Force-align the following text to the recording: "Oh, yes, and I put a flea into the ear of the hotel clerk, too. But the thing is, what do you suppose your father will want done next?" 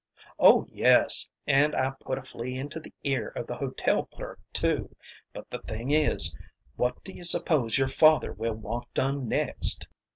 "Oh, 0.39 0.65
yes, 0.71 1.29
and 1.45 1.75
I 1.75 1.91
put 1.99 2.17
a 2.17 2.23
flea 2.23 2.55
into 2.55 2.79
the 2.79 2.91
ear 3.03 3.27
of 3.35 3.45
the 3.45 3.53
hotel 3.55 4.07
clerk, 4.07 4.39
too. 4.51 4.95
But 5.31 5.47
the 5.51 5.59
thing 5.59 5.91
is, 5.91 6.35
what 6.75 7.03
do 7.03 7.13
you 7.13 7.23
suppose 7.23 7.77
your 7.77 7.87
father 7.87 8.33
will 8.33 8.55
want 8.55 8.91
done 8.95 9.27
next?" 9.29 9.87